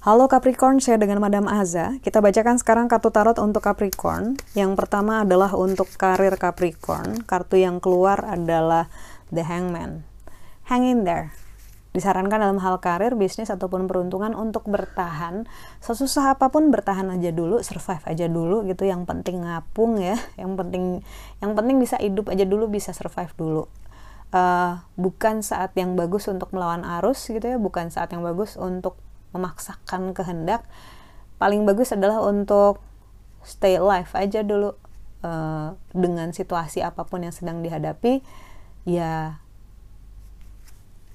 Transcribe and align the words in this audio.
Halo 0.00 0.26
Capricorn, 0.26 0.82
saya 0.82 0.98
dengan 0.98 1.22
Madam 1.22 1.46
Aza. 1.46 2.00
Kita 2.02 2.18
bacakan 2.18 2.58
sekarang 2.58 2.90
kartu 2.90 3.14
tarot 3.14 3.38
untuk 3.38 3.62
Capricorn. 3.62 4.34
Yang 4.58 4.74
pertama 4.74 5.22
adalah 5.22 5.54
untuk 5.54 5.86
karir 5.94 6.34
Capricorn. 6.34 7.22
Kartu 7.22 7.60
yang 7.60 7.78
keluar 7.78 8.24
adalah 8.26 8.90
The 9.30 9.46
Hangman. 9.46 10.02
Hang 10.66 10.82
in 10.82 11.06
there. 11.06 11.30
Disarankan 11.90 12.38
dalam 12.38 12.58
hal 12.62 12.78
karir, 12.78 13.18
bisnis, 13.18 13.50
ataupun 13.50 13.90
peruntungan 13.90 14.30
untuk 14.38 14.66
bertahan. 14.70 15.50
Sesusah 15.82 16.38
apa 16.38 16.54
pun 16.54 16.70
bertahan 16.70 17.10
aja 17.10 17.34
dulu, 17.34 17.58
survive 17.66 18.06
aja 18.06 18.30
dulu 18.30 18.62
gitu. 18.66 18.86
Yang 18.86 19.10
penting 19.10 19.42
ngapung 19.42 19.98
ya. 19.98 20.14
Yang 20.40 20.52
penting 20.60 20.84
yang 21.42 21.52
penting 21.58 21.76
bisa 21.82 21.98
hidup 21.98 22.30
aja 22.30 22.46
dulu, 22.46 22.70
bisa 22.70 22.94
survive 22.94 23.34
dulu. 23.34 23.64
Uh, 24.30 24.78
bukan 24.94 25.42
saat 25.42 25.74
yang 25.74 25.98
bagus 25.98 26.30
untuk 26.30 26.54
melawan 26.54 26.86
arus 27.02 27.26
gitu 27.26 27.42
ya, 27.42 27.58
bukan 27.58 27.90
saat 27.90 28.14
yang 28.14 28.22
bagus 28.22 28.54
untuk 28.54 28.94
memaksakan 29.34 30.14
kehendak 30.14 30.66
paling 31.40 31.64
bagus 31.64 31.96
adalah 31.96 32.20
untuk 32.20 32.84
stay 33.40 33.80
alive 33.80 34.12
aja 34.12 34.44
dulu 34.44 34.76
uh, 35.24 35.72
dengan 35.96 36.36
situasi 36.36 36.84
apa 36.84 37.08
pun 37.08 37.24
yang 37.24 37.32
sedang 37.32 37.64
dihadapi 37.64 38.20
ya 38.84 39.40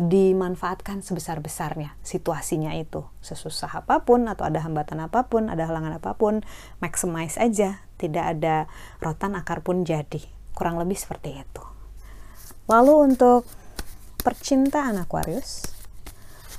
dimanfaatkan 0.00 1.04
sebesar-besarnya 1.04 1.96
situasinya 2.00 2.72
itu. 2.74 3.04
Sesusah 3.20 3.84
apa 3.84 4.02
pun 4.02 4.24
atau 4.26 4.48
ada 4.48 4.64
hambatan 4.64 5.04
apa 5.04 5.28
pun 5.28 5.52
ada 5.52 5.68
halangan 5.68 6.00
apa 6.00 6.16
pun 6.16 6.40
maximize 6.80 7.36
aja. 7.36 7.84
Tidak 8.00 8.24
ada 8.24 8.66
rotan 8.98 9.36
akar 9.36 9.60
pun 9.60 9.84
jadi. 9.84 10.20
Kurang 10.56 10.80
lebih 10.80 10.96
seperti 10.96 11.38
itu. 11.38 11.62
Lalu 12.66 13.12
untuk 13.12 13.44
percintaan 14.22 14.96
Aquarius 15.02 15.72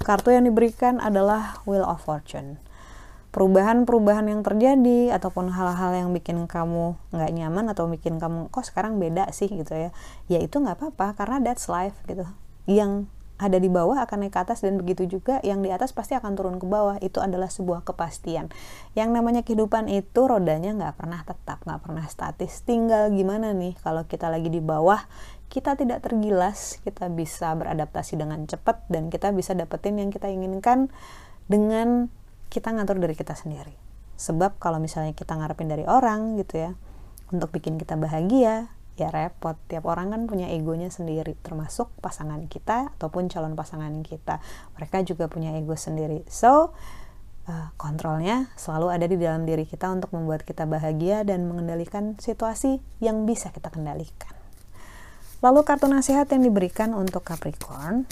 Kartu 0.03 0.35
yang 0.35 0.43
diberikan 0.43 0.99
adalah 0.99 1.63
Wheel 1.63 1.87
of 1.87 2.03
Fortune. 2.03 2.59
Perubahan-perubahan 3.31 4.27
yang 4.27 4.43
terjadi 4.43 5.15
ataupun 5.15 5.47
hal-hal 5.55 5.95
yang 5.95 6.09
bikin 6.11 6.43
kamu 6.43 6.99
nggak 7.15 7.31
nyaman 7.33 7.71
atau 7.71 7.87
bikin 7.87 8.19
kamu 8.19 8.51
kok 8.51 8.67
sekarang 8.67 8.99
beda 8.99 9.31
sih? 9.31 9.47
gitu 9.47 9.73
ya, 9.73 9.89
ya 10.27 10.43
itu 10.43 10.59
nggak 10.59 10.75
apa-apa 10.75 11.15
karena 11.15 11.37
that's 11.39 11.71
life 11.71 11.95
gitu. 12.05 12.27
Yang 12.67 13.07
ada 13.41 13.57
di 13.57 13.67
bawah 13.67 13.97
akan 14.05 14.27
naik 14.27 14.33
ke 14.37 14.39
atas 14.45 14.61
dan 14.61 14.77
begitu 14.77 15.19
juga 15.19 15.41
yang 15.41 15.65
di 15.65 15.73
atas 15.73 15.91
pasti 15.91 16.13
akan 16.13 16.37
turun 16.37 16.55
ke 16.61 16.65
bawah. 16.69 17.01
Itu 17.01 17.19
adalah 17.19 17.49
sebuah 17.49 17.81
kepastian. 17.81 18.53
Yang 18.93 19.09
namanya 19.09 19.41
kehidupan 19.41 19.89
itu 19.89 20.21
rodanya 20.29 20.71
nggak 20.73 20.95
pernah 20.95 21.21
tetap 21.25 21.65
nggak 21.65 21.81
pernah 21.81 22.05
statis. 22.05 22.61
Tinggal 22.61 23.09
gimana 23.11 23.51
nih 23.51 23.73
kalau 23.81 24.05
kita 24.05 24.29
lagi 24.29 24.53
di 24.53 24.61
bawah 24.61 25.01
kita 25.53 25.77
tidak 25.77 26.01
tergilas, 26.01 26.81
kita 26.81 27.13
bisa 27.13 27.53
beradaptasi 27.53 28.17
dengan 28.17 28.41
cepat 28.49 28.89
dan 28.89 29.13
kita 29.13 29.29
bisa 29.29 29.53
dapetin 29.53 30.01
yang 30.01 30.09
kita 30.09 30.25
inginkan 30.25 30.89
dengan 31.45 32.09
kita 32.49 32.73
ngatur 32.73 32.97
dari 32.97 33.13
kita 33.13 33.37
sendiri. 33.37 33.77
Sebab 34.17 34.57
kalau 34.57 34.81
misalnya 34.81 35.13
kita 35.13 35.37
ngarepin 35.37 35.69
dari 35.69 35.85
orang 35.85 36.41
gitu 36.41 36.57
ya, 36.57 36.71
untuk 37.29 37.53
bikin 37.53 37.77
kita 37.77 37.93
bahagia, 38.01 38.72
ya 38.93 39.09
repot. 39.09 39.57
Tiap 39.69 39.85
orang 39.89 40.13
kan 40.13 40.21
punya 40.29 40.49
egonya 40.53 40.93
sendiri, 40.93 41.33
termasuk 41.41 41.89
pasangan 41.99 42.45
kita 42.45 42.93
ataupun 42.97 43.29
calon 43.29 43.57
pasangan 43.57 43.91
kita. 44.05 44.39
Mereka 44.77 45.01
juga 45.07 45.25
punya 45.29 45.53
ego 45.57 45.73
sendiri. 45.73 46.21
So, 46.29 46.73
uh, 47.49 47.67
kontrolnya 47.75 48.51
selalu 48.55 48.87
ada 48.93 49.05
di 49.09 49.17
dalam 49.17 49.43
diri 49.43 49.65
kita 49.65 49.89
untuk 49.89 50.13
membuat 50.13 50.45
kita 50.45 50.69
bahagia 50.69 51.25
dan 51.25 51.49
mengendalikan 51.49 52.15
situasi 52.21 52.79
yang 53.01 53.25
bisa 53.25 53.49
kita 53.49 53.73
kendalikan. 53.73 54.33
Lalu 55.43 55.67
kartu 55.67 55.91
nasihat 55.91 56.29
yang 56.31 56.47
diberikan 56.47 56.95
untuk 56.95 57.27
Capricorn, 57.27 58.07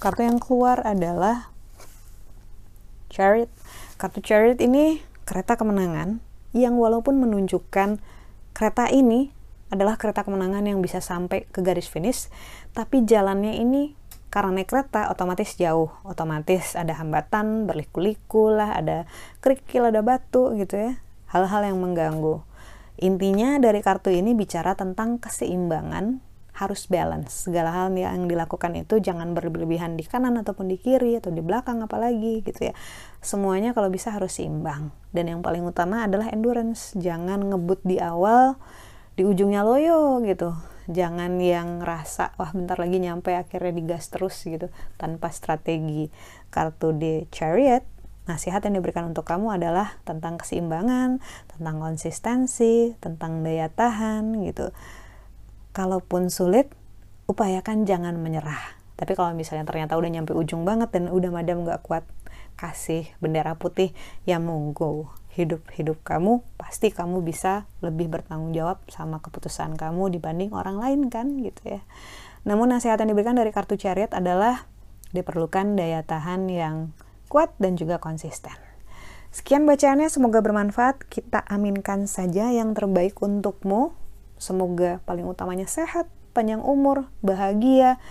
kartu 0.00 0.24
yang 0.24 0.40
keluar 0.40 0.80
adalah 0.80 1.52
Chariot. 3.12 3.52
Kartu 4.00 4.24
Chariot 4.24 4.56
ini 4.64 5.04
kereta 5.28 5.60
kemenangan 5.60 6.24
yang 6.56 6.80
walaupun 6.80 7.20
menunjukkan 7.20 8.00
kereta 8.56 8.88
ini 8.88 9.30
adalah 9.70 9.96
kereta 9.96 10.26
kemenangan 10.26 10.66
yang 10.66 10.82
bisa 10.82 10.98
sampai 10.98 11.46
ke 11.48 11.62
garis 11.62 11.86
finish, 11.86 12.26
tapi 12.74 13.06
jalannya 13.06 13.58
ini 13.58 13.94
karena 14.30 14.62
naik 14.62 14.70
kereta 14.70 15.10
otomatis 15.10 15.58
jauh, 15.58 15.90
otomatis 16.06 16.78
ada 16.78 16.94
hambatan, 16.94 17.66
berliku-liku 17.66 18.54
lah, 18.54 18.78
ada 18.78 19.06
kerikil, 19.42 19.90
ada 19.90 20.06
batu 20.06 20.54
gitu 20.54 20.78
ya, 20.78 20.92
hal-hal 21.34 21.66
yang 21.66 21.82
mengganggu. 21.82 22.42
Intinya 23.00 23.58
dari 23.58 23.82
kartu 23.82 24.14
ini 24.14 24.36
bicara 24.38 24.78
tentang 24.78 25.18
keseimbangan 25.18 26.22
harus 26.60 26.84
balance. 26.92 27.48
Segala 27.48 27.72
hal 27.72 27.96
yang 27.96 28.28
dilakukan 28.28 28.76
itu 28.76 29.00
jangan 29.00 29.32
berlebihan 29.32 29.96
di 29.96 30.04
kanan 30.04 30.36
ataupun 30.36 30.68
di 30.68 30.76
kiri 30.76 31.16
atau 31.16 31.32
di 31.32 31.40
belakang 31.40 31.80
apalagi 31.80 32.44
gitu 32.44 32.68
ya. 32.68 32.74
Semuanya 33.24 33.72
kalau 33.72 33.88
bisa 33.88 34.12
harus 34.12 34.36
seimbang. 34.36 34.92
Dan 35.10 35.32
yang 35.32 35.40
paling 35.40 35.64
utama 35.64 36.04
adalah 36.04 36.28
endurance. 36.28 36.92
Jangan 37.00 37.48
ngebut 37.48 37.80
di 37.88 37.96
awal 37.96 38.60
di 39.14 39.22
ujungnya 39.26 39.62
loyo 39.62 40.20
gitu. 40.26 40.54
Jangan 40.90 41.38
yang 41.38 41.78
rasa 41.82 42.34
wah 42.34 42.50
bentar 42.50 42.74
lagi 42.74 42.98
nyampe 42.98 43.30
akhirnya 43.34 43.70
digas 43.70 44.10
terus 44.10 44.42
gitu. 44.42 44.70
Tanpa 44.98 45.30
strategi. 45.30 46.10
Kartu 46.50 46.90
di 46.96 47.26
chariot 47.30 47.86
nasihat 48.26 48.62
yang 48.62 48.78
diberikan 48.78 49.10
untuk 49.10 49.26
kamu 49.26 49.58
adalah 49.58 49.98
tentang 50.06 50.38
keseimbangan 50.38 51.18
tentang 51.50 51.76
konsistensi 51.82 52.94
tentang 52.98 53.42
daya 53.42 53.66
tahan 53.70 54.46
gitu. 54.46 54.70
Kalaupun 55.70 56.34
sulit, 56.34 56.70
upayakan 57.30 57.86
jangan 57.86 58.18
menyerah. 58.18 58.79
Tapi 59.00 59.16
kalau 59.16 59.32
misalnya 59.32 59.64
ternyata 59.64 59.96
udah 59.96 60.12
nyampe 60.12 60.36
ujung 60.36 60.68
banget 60.68 60.92
dan 60.92 61.08
udah 61.08 61.32
madam 61.32 61.64
gak 61.64 61.80
kuat, 61.80 62.04
kasih 62.60 63.08
bendera 63.16 63.56
putih, 63.56 63.96
ya 64.28 64.36
monggo. 64.36 65.08
Hidup-hidup 65.32 66.04
kamu, 66.04 66.44
pasti 66.60 66.92
kamu 66.92 67.24
bisa 67.24 67.64
lebih 67.80 68.12
bertanggung 68.12 68.52
jawab 68.52 68.84
sama 68.92 69.24
keputusan 69.24 69.80
kamu 69.80 70.12
dibanding 70.12 70.52
orang 70.52 70.76
lain 70.76 71.08
kan 71.08 71.40
gitu 71.40 71.80
ya. 71.80 71.80
Namun 72.44 72.76
nasihat 72.76 73.00
yang 73.00 73.16
diberikan 73.16 73.32
dari 73.32 73.48
kartu 73.56 73.80
chariot 73.80 74.12
adalah 74.12 74.68
diperlukan 75.16 75.80
daya 75.80 76.04
tahan 76.04 76.52
yang 76.52 76.92
kuat 77.32 77.56
dan 77.56 77.80
juga 77.80 77.96
konsisten. 77.96 78.52
Sekian 79.30 79.64
bacaannya, 79.64 80.10
semoga 80.10 80.42
bermanfaat. 80.42 81.06
Kita 81.06 81.46
aminkan 81.46 82.10
saja 82.10 82.50
yang 82.50 82.74
terbaik 82.74 83.16
untukmu. 83.22 83.94
Semoga 84.36 84.98
paling 85.06 85.24
utamanya 85.24 85.70
sehat, 85.70 86.10
panjang 86.34 86.58
umur, 86.58 87.06
bahagia, 87.22 88.02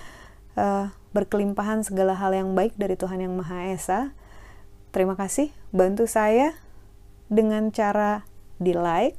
uh, 0.55 0.93
berkelimpahan 1.11 1.81
segala 1.81 2.13
hal 2.13 2.33
yang 2.37 2.53
baik 2.53 2.77
dari 2.77 2.93
Tuhan 2.93 3.21
Yang 3.21 3.33
Maha 3.41 3.59
Esa. 3.73 4.01
Terima 4.89 5.13
kasih, 5.17 5.53
bantu 5.69 6.09
saya 6.09 6.57
dengan 7.29 7.69
cara 7.69 8.25
di 8.57 8.73
like, 8.73 9.17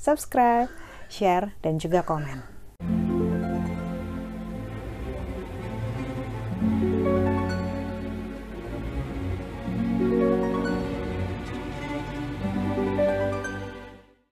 subscribe, 0.00 0.72
share, 1.12 1.52
dan 1.60 1.76
juga 1.76 2.00
komen. 2.04 2.59